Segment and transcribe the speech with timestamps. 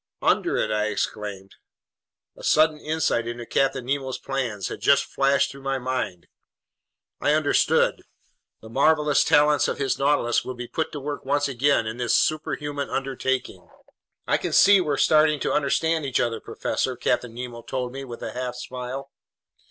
[0.23, 1.57] "Under it!" I exclaimed.
[2.35, 6.25] A sudden insight into Captain Nemo's plans had just flashed through my mind.
[7.21, 8.01] I understood.
[8.61, 12.15] The marvelous talents of his Nautilus would be put to work once again in this
[12.15, 13.69] superhuman undertaking!
[14.25, 18.23] "I can see we're starting to understand each other, professor," Captain Nemo told me with
[18.23, 19.11] a half smile.